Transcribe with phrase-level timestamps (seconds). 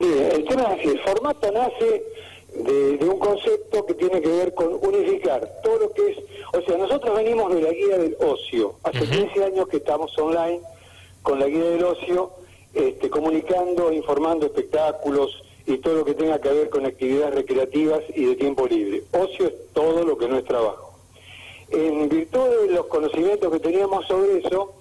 [0.00, 2.04] el tema es que el formato nace
[2.54, 6.18] de, un concepto que tiene que ver con unificar todo lo que es,
[6.52, 10.60] o sea, nosotros venimos de la guía del ocio, hace 15 años que estamos online
[11.22, 12.30] con la guía del ocio,
[12.74, 18.24] este, comunicando, informando espectáculos y todo lo que tenga que ver con actividades recreativas y
[18.24, 19.02] de tiempo libre.
[19.12, 20.94] Ocio es todo lo que no es trabajo.
[21.70, 24.74] En virtud de los conocimientos que teníamos sobre eso,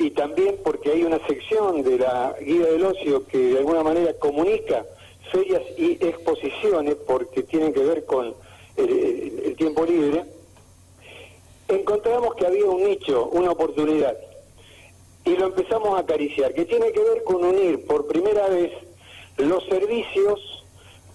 [0.00, 4.14] y también porque hay una sección de la guía del ocio que de alguna manera
[4.14, 4.86] comunica
[5.30, 8.34] ferias y exposiciones porque tienen que ver con
[8.78, 10.24] el, tiempo libre,
[11.68, 14.16] encontramos que había un nicho, una oportunidad,
[15.26, 18.72] y lo empezamos a acariciar, que tiene que ver con unir por primera vez
[19.36, 20.64] los servicios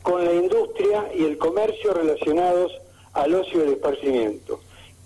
[0.03, 2.71] con la industria y el comercio relacionados
[3.13, 4.59] al ocio y el esparcimiento,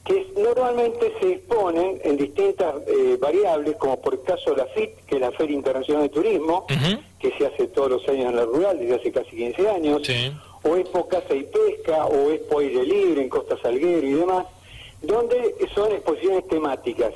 [0.05, 5.05] que normalmente se exponen en distintas eh, variables, como por el caso de la FIT,
[5.05, 6.65] que es la Feria Internacional de Turismo,
[7.19, 10.01] que se hace todos los años en la rural, desde hace casi 15 años,
[10.63, 14.45] o Expo Caza y Pesca, o Expo Aire Libre en Costa Salguero y demás,
[15.01, 17.13] donde son exposiciones temáticas.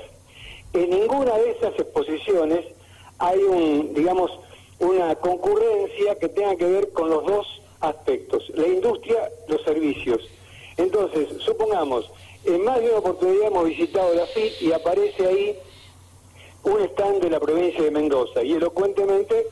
[0.73, 2.65] En ninguna de esas exposiciones
[3.19, 4.31] hay un, digamos,
[4.79, 7.47] una concurrencia que tenga que ver con los dos
[7.79, 10.21] aspectos, la industria, los servicios.
[10.77, 12.09] Entonces, supongamos,
[12.45, 15.57] en más de una oportunidad hemos visitado la FIT y aparece ahí
[16.63, 19.47] un stand de la provincia de Mendoza y elocuentemente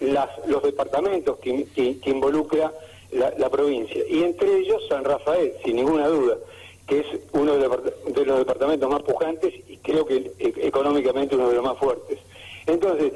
[0.00, 2.72] las, los departamentos que, que, involucra
[3.10, 6.36] la, provincia, y entre ellos San Rafael, sin ninguna duda,
[6.86, 11.56] que es uno de los, departamentos más pujantes y creo que e, económicamente uno de
[11.56, 12.18] los más fuertes.
[12.66, 13.12] Entonces,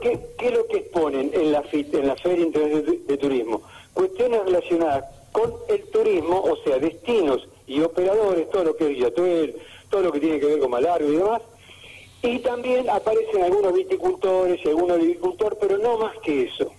[0.00, 3.62] ¿qué, es lo que exponen en la, en la Feria Internacional de, Turismo?
[3.94, 9.56] Cuestiones relacionadas con el turismo, o sea, destinos y operadores, todo lo que es Villatuel,
[9.90, 11.42] todo lo que tiene que ver con Malargo y demás,
[12.22, 16.70] y también aparecen algunos viticultores y algunos agricultores, pero no más que eso.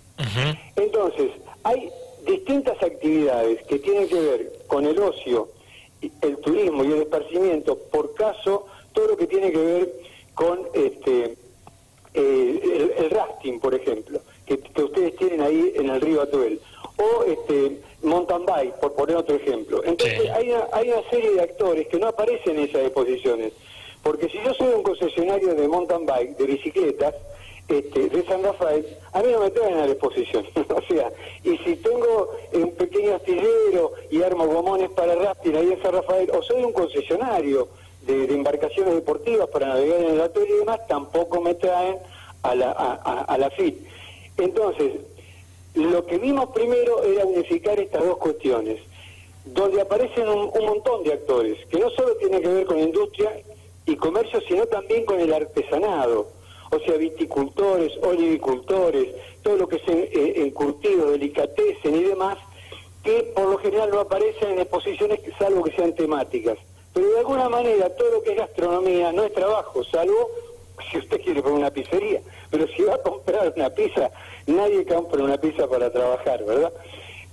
[0.76, 1.32] Entonces,
[1.64, 1.90] hay
[2.26, 5.50] distintas actividades que tienen que ver con el ocio,
[6.22, 9.94] el turismo y el esparcimiento, por caso, todo lo que tiene que ver
[10.34, 11.38] con este
[12.14, 16.60] eh, el, rafting, por ejemplo, que, ustedes tienen ahí en el río Atuel,
[16.98, 19.84] o este mountain bike, por poner otro ejemplo.
[19.84, 23.54] Entonces, hay, una, hay una serie de actores que no aparecen en esas exposiciones.
[24.04, 27.16] Porque si yo soy un concesionario de mountain bike, de bicicletas,
[27.70, 28.84] este, de San Rafael,
[29.14, 30.44] a mí no me traen a la exposición.
[30.56, 31.12] o sea,
[31.44, 36.32] y si tengo un pequeño astillero y armo gomones para rafting ahí en San Rafael,
[36.34, 37.68] o soy un concesionario
[38.08, 41.98] de, embarcaciones deportivas para navegar en el atorio y demás, tampoco me traen
[42.42, 43.78] a la, a, la FIT.
[44.38, 44.94] Entonces,
[45.86, 48.82] lo que vimos primero era unificar estas dos cuestiones,
[49.46, 53.42] donde aparecen un, montón de actores, que no solo tienen que ver con industria
[53.86, 56.28] y comercio, sino también con el artesanado,
[56.72, 59.10] o sea, viticultores, olivicultores,
[59.42, 62.38] todo lo que es eh, encurtido, delicatecen y demás,
[63.04, 66.58] que por lo general no aparecen en exposiciones salvo que sean temáticas.
[66.94, 70.30] Pero de alguna manera todo lo que es gastronomía no es trabajo, salvo
[70.92, 72.22] si usted quiere poner una pizzería.
[72.50, 74.12] Pero si va a comprar una pizza,
[74.48, 76.72] nadie compra una pizza para trabajar, ¿verdad?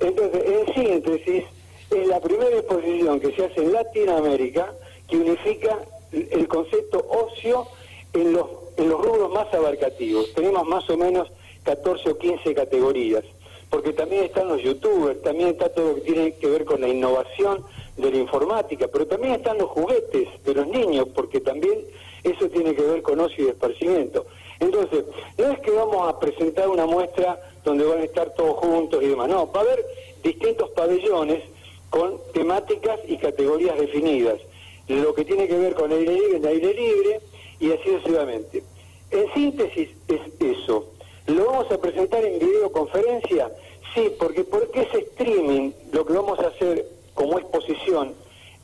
[0.00, 1.44] Entonces, en síntesis,
[1.90, 4.72] es la primera exposición que se hace en Latinoamérica
[5.08, 5.78] que unifica
[6.12, 7.66] el concepto ocio
[8.12, 8.46] en los,
[8.76, 10.32] en los rubros más abarcativos.
[10.34, 11.28] Tenemos más o menos
[11.64, 13.24] 14 o 15 categorías,
[13.70, 16.88] porque también están los youtubers, también está todo lo que tiene que ver con la
[16.88, 17.64] innovación
[17.96, 21.84] de la informática, pero también están los juguetes de los niños, porque también
[22.22, 24.26] eso tiene que ver con ocio y esparcimiento.
[24.60, 25.04] Entonces,
[25.38, 29.08] no es que vamos a presentar una muestra donde van a estar todos juntos y
[29.08, 29.84] demás, no, va a haber
[30.22, 31.42] distintos pabellones
[31.90, 34.40] con temáticas y categorías definidas
[34.88, 37.20] lo que tiene que ver con aire libre, el aire libre
[37.58, 38.62] y así sucesivamente.
[39.10, 40.86] En síntesis es eso.
[41.26, 43.50] ¿Lo vamos a presentar en videoconferencia?
[43.94, 48.14] Sí, porque porque es streaming lo que vamos a hacer como exposición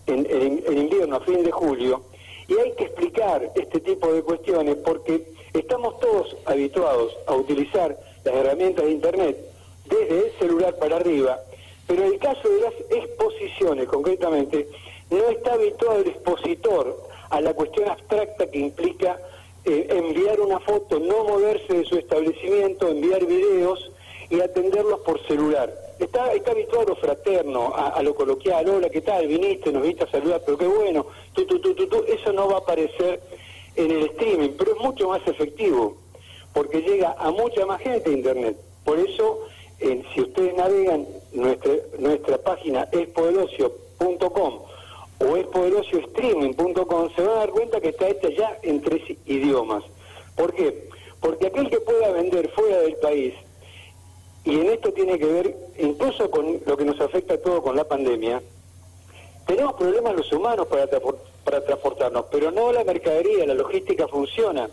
[0.07, 2.03] en, en, invierno a fin de julio
[2.49, 8.35] y hay que explicar este tipo de cuestiones porque estamos todos habituados a utilizar las
[8.35, 9.37] herramientas de Internet
[9.85, 11.41] desde el celular para arriba,
[11.87, 14.69] pero en el caso de las exposiciones concretamente
[15.11, 19.19] no está habituado el expositor a la cuestión abstracta que implica
[19.65, 23.91] eh, enviar una foto, no moverse de su establecimiento, enviar videos
[24.31, 25.82] y atenderlos por celular.
[26.03, 29.29] Está, está habituado a lo fraterno, a, lo coloquial, hola, ¿qué tal?
[29.29, 32.57] Viniste, nos viste a saludar, pero qué bueno, tú, tú, tú, tú, eso no va
[32.57, 33.21] a aparecer
[33.77, 35.97] en el streaming, pero es mucho más efectivo,
[36.53, 38.57] porque llega a mucha más gente a Internet.
[38.85, 39.47] Por eso,
[39.79, 44.59] si ustedes navegan nuestra, nuestra página espodelocio.com
[45.21, 45.47] o es
[45.93, 49.85] streaming.com se van a dar cuenta que está hecha ya en tres idiomas.
[50.35, 50.89] ¿Por qué?
[51.21, 53.35] Porque aquel que pueda vender fuera del país
[54.45, 57.77] y en esto tiene que ver incluso con lo que nos afecta a todos con
[57.77, 58.43] la pandemia,
[59.47, 60.87] tenemos problemas los humanos para,
[61.45, 64.69] para transportarnos, pero no la mercadería, la logística funciona.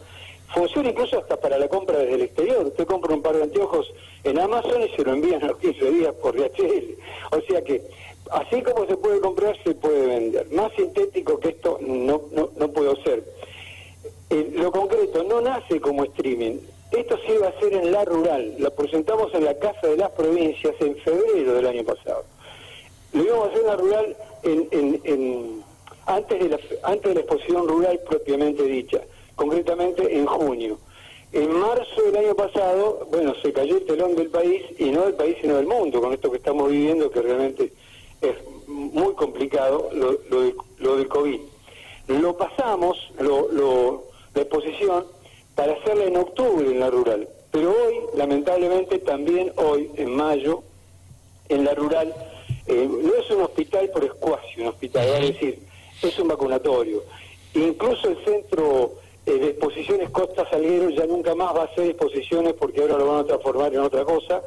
[0.54, 2.66] Funciona incluso hasta para la compra desde el exterior.
[2.66, 3.94] Usted compra un par de anteojos
[4.24, 6.98] en Amazon y se lo envían a los 15 días por DHL.
[7.32, 7.84] O sea que,
[8.32, 10.52] así como se puede comprar, se puede vender.
[10.52, 13.24] Más sintético que esto no, no, no puedo ser.
[14.32, 16.58] Eh, lo concreto no nace como streaming.
[17.00, 18.56] Esto se iba a hacer en la rural.
[18.58, 22.26] Lo presentamos en la Casa de las Provincias en febrero del año pasado.
[23.14, 25.64] Lo íbamos a hacer en la rural en,
[26.08, 29.00] antes, de la, antes de la exposición rural propiamente dicha,
[29.36, 30.78] concretamente en junio.
[31.32, 35.14] En marzo del año pasado, bueno, se cayó el telón del país, y no del
[35.14, 37.72] país sino del mundo, con esto que estamos viviendo, que realmente
[38.20, 38.36] es
[38.68, 40.20] muy complicado, lo,
[40.80, 41.40] lo, del COVID.
[42.10, 44.04] Lo pasamos, lo,
[44.36, 45.06] la exposición,
[45.60, 47.28] para hacerla en octubre en la rural.
[47.52, 50.64] Pero hoy, lamentablemente, también hoy, en mayo,
[51.50, 52.16] en la rural,
[52.66, 55.60] eh, no es un hospital por escuacio, un hospital, es decir,
[56.02, 57.04] es un vacunatorio.
[57.54, 58.94] Incluso el centro
[59.26, 63.08] eh, de exposiciones Costa Salguero ya nunca más va a hacer exposiciones porque ahora lo
[63.08, 64.42] van a transformar en otra cosa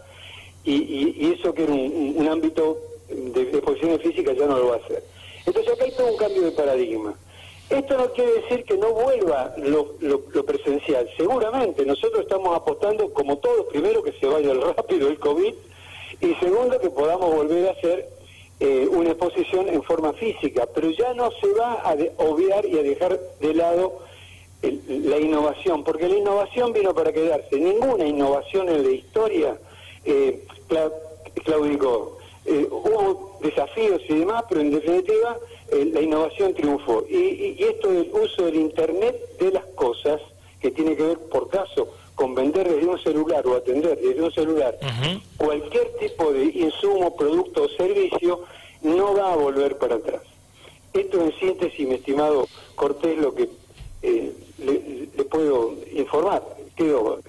[0.65, 2.79] y, eso que era un, ámbito
[3.11, 5.05] de, exposiciones físicas ya no lo va a hacer.
[5.45, 7.15] Entonces acá hay todo un cambio de paradigma.
[7.71, 11.09] Esto no quiere decir que no vuelva lo, lo, presencial.
[11.17, 15.55] Seguramente nosotros estamos apostando, como todos, primero que se vaya rápido el COVID
[16.21, 18.09] y segundo que podamos volver a hacer
[18.61, 22.83] eh, una exposición en forma física, pero ya no se va a obviar y a
[22.83, 24.01] dejar de lado
[24.63, 27.57] la innovación, porque la innovación vino para quedarse.
[27.57, 29.57] Ninguna innovación en la historia
[30.05, 30.45] eh,
[31.45, 32.19] claudicó.
[32.45, 35.39] Eh, hubo desafíos y demás, pero en definitiva
[35.73, 37.05] la innovación triunfó.
[37.09, 40.21] Y, y, esto del uso del Internet de las cosas,
[40.61, 44.33] que tiene que ver, por caso, con vender desde un celular o atender desde un
[44.33, 44.79] celular
[45.37, 48.41] cualquier tipo de insumo, producto o servicio,
[48.83, 50.23] no va a volver para atrás.
[50.93, 53.49] Esto en síntesis, mi estimado Cortés, lo que
[54.03, 56.43] eh, le, puedo informar.
[56.77, 57.21] Quedo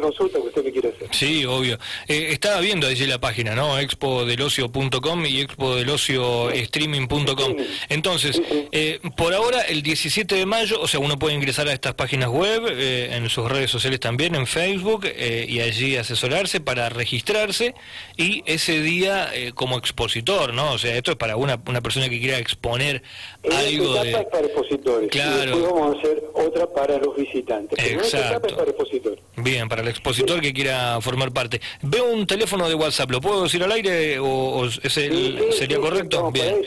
[0.00, 1.08] cualquier consulta que usted me quiera hacer.
[1.12, 1.78] Sí, obvio.
[2.08, 3.78] Eh, estaba viendo allí la página, ¿no?
[3.78, 7.56] expodelocio.com y expodelociostreaming.com.
[7.88, 8.40] Entonces,
[8.72, 12.30] eh, por ahora, el 17 de mayo, o sea, uno puede ingresar a estas páginas
[12.30, 17.74] web, eh, en sus redes sociales también, en Facebook, y allí asesorarse para registrarse,
[18.16, 20.72] y ese día como expositor, ¿no?
[20.72, 23.02] O sea, esto es para una, una persona que quiera exponer
[23.44, 24.12] algo de...
[24.30, 25.10] para expositores.
[25.10, 25.58] Claro.
[25.58, 27.78] Y vamos a hacer otra para los visitantes.
[27.78, 28.56] Exacto.
[28.56, 29.20] para expositores.
[29.36, 31.60] Bien, para el expositor que quiera formar parte.
[31.82, 36.30] Veo un teléfono de WhatsApp, ¿lo puedo decir al aire o, es el, sería correcto?
[36.30, 36.62] Bien.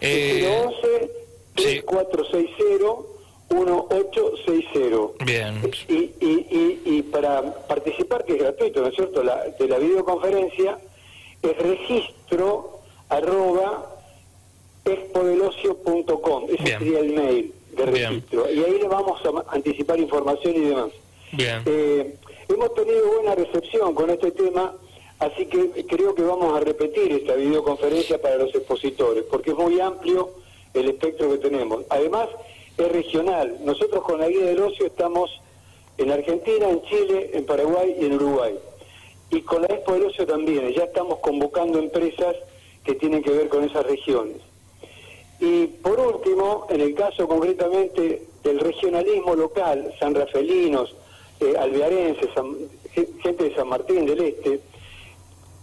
[0.00, 0.66] Eh,
[1.54, 3.12] 3460
[3.54, 5.24] 1860.
[5.24, 5.60] Bien.
[5.88, 10.78] Y, y, y, para participar, que es gratuito, ¿no es cierto?, la, de la videoconferencia,
[11.42, 13.88] es registro arroba
[14.84, 16.46] expodelocio.com.
[16.50, 18.50] Ese sería el mail de registro.
[18.50, 20.90] Y ahí le vamos a anticipar información y demás.
[21.32, 21.62] Bien.
[21.66, 22.14] Eh,
[22.48, 24.74] hemos tenido buena recepción con este tema,
[25.18, 29.80] así que creo que vamos a repetir esta videoconferencia para los expositores, porque es muy
[29.80, 30.30] amplio
[30.74, 31.84] el espectro que tenemos.
[31.88, 32.28] Además,
[32.76, 33.58] es regional.
[33.64, 35.30] Nosotros con la guía del ocio estamos
[35.98, 38.58] en Argentina, en Chile, en Paraguay y en Uruguay.
[39.30, 42.36] Y con la Expo del Ocio también, ya estamos convocando empresas
[42.84, 44.38] que tienen que ver con esas regiones.
[45.40, 50.94] Y por último, en el caso concretamente del regionalismo local, San Rafelinos,
[51.42, 52.30] eh, alvearenses,
[53.22, 54.60] gente de San Martín del Este,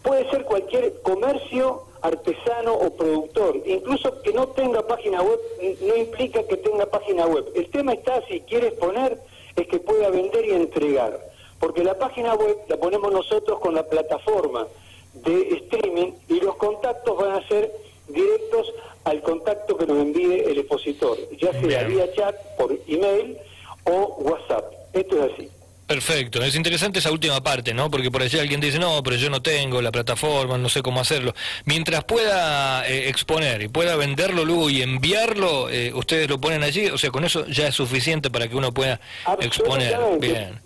[0.03, 5.39] puede ser cualquier comercio, artesano o productor, incluso que no tenga página web,
[5.81, 7.45] no implica que tenga página web.
[7.55, 9.19] El tema está, si quieres poner,
[9.55, 11.19] es que pueda vender y entregar,
[11.59, 14.67] porque la página web la ponemos nosotros con la plataforma
[15.13, 17.71] de streaming y los contactos van a ser
[18.07, 23.37] directos al contacto que nos envíe el expositor, ya sea vía chat, por email
[23.85, 24.73] o WhatsApp.
[24.93, 25.49] Esto es así.
[25.99, 27.91] Perfecto, es interesante esa última parte, ¿no?
[27.91, 31.01] Porque por allí alguien dice, no, pero yo no tengo la plataforma, no sé cómo
[31.01, 31.33] hacerlo.
[31.65, 36.87] Mientras pueda eh, exponer y pueda venderlo luego y enviarlo, eh, ustedes lo ponen allí,
[36.87, 39.01] o sea, con eso ya es suficiente para que uno pueda
[39.41, 39.97] exponer.
[40.21, 40.61] Bien.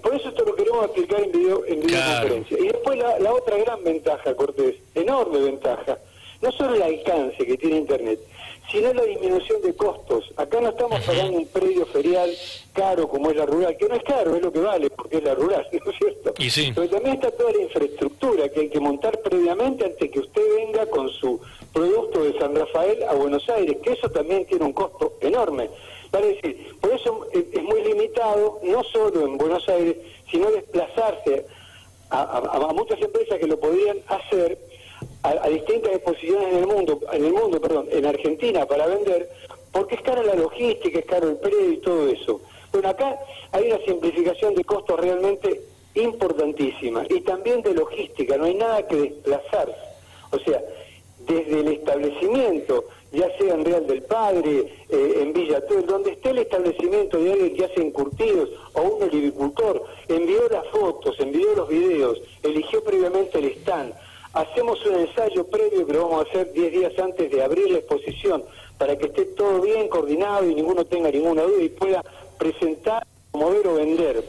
[0.00, 2.58] por eso esto lo queremos explicar en, video, en videoconferencia.
[2.60, 5.98] Y después la, la otra gran ventaja, Cortés, enorme ventaja,
[6.42, 8.20] no solo el alcance que tiene Internet,
[8.70, 10.32] sino la disminución de costos.
[10.36, 12.30] Acá no estamos pagando un predio ferial
[12.72, 15.24] caro como es la rural, que no es caro, es lo que vale, porque es
[15.24, 16.34] la rural, ¿no es cierto?
[16.38, 16.72] Y sí.
[16.74, 20.86] Pero también está toda la infraestructura que hay que montar previamente antes que usted venga
[20.86, 21.40] con su
[21.72, 25.70] producto de San Rafael a Buenos Aires, que eso también tiene un costo enorme.
[26.10, 29.96] Vale decir, por eso es muy limitado, no solo en Buenos Aires,
[30.30, 31.46] sino desplazarse
[32.10, 34.58] a, muchas empresas que lo podían hacer
[35.22, 39.28] a, distintas exposiciones en el mundo, en el mundo, perdón, en Argentina para vender,
[39.72, 42.40] porque es cara la logística, es caro el predio y todo eso.
[42.72, 43.18] Bueno, acá
[43.52, 45.60] hay una simplificación de costos realmente
[45.94, 49.76] importantísima y también de logística, no hay nada que desplazarse.
[50.30, 50.62] O sea,
[51.26, 56.38] desde el establecimiento, ya sea en Real del Padre, eh, en Villa donde esté el
[56.38, 62.20] establecimiento de alguien que hace encurtidos o un olivicultor, envió las fotos, envió los videos,
[62.42, 63.94] eligió previamente el stand.
[64.38, 67.78] Hacemos un ensayo previo que lo vamos a hacer 10 días antes de abrir la
[67.78, 68.44] exposición
[68.78, 72.04] para que esté todo bien coordinado y ninguno tenga ninguna duda y pueda
[72.38, 74.22] presentar, mover o vender